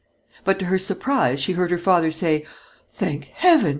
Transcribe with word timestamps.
But 0.43 0.57
to 0.57 0.65
her 0.65 0.79
surprise 0.79 1.39
she 1.39 1.51
heard 1.51 1.69
her 1.69 1.77
father 1.77 2.09
say: 2.09 2.43
"Thank 2.91 3.25
heaven! 3.25 3.69